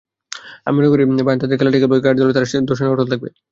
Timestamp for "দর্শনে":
2.69-2.91